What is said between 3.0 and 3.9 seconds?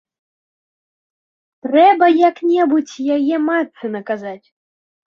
яе матцы